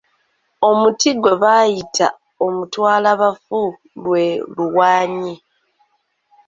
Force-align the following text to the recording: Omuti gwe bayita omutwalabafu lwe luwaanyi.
Omuti 0.69 1.09
gwe 1.21 1.33
bayita 1.43 2.07
omutwalabafu 2.45 3.61
lwe 4.03 4.23
luwaanyi. 4.55 5.35